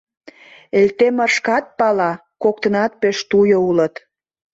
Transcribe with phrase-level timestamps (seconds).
[0.79, 2.11] Элтемыр шкат пала:
[2.43, 3.93] коктынат пеш туйо улыт.